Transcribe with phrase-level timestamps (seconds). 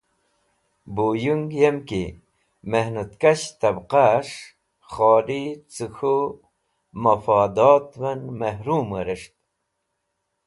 [0.95, 2.03] Buyung yemki,
[2.71, 4.39] Mehnat Kash Tabqahes̃h
[4.91, 5.43] Kholi
[5.73, 6.17] ce K̃hu
[7.03, 9.33] Mafadatven Mehrum Weres̃ht,